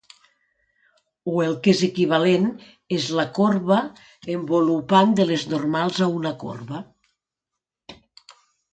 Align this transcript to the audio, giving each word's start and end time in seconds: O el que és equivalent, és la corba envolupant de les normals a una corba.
O 1.33 1.35
el 1.47 1.53
que 1.67 1.71
és 1.73 1.83
equivalent, 1.87 2.47
és 2.97 3.05
la 3.21 3.27
corba 3.41 3.79
envolupant 4.39 5.15
de 5.23 5.31
les 5.33 5.47
normals 5.55 6.05
a 6.09 6.13
una 6.19 6.37
corba. 6.47 6.85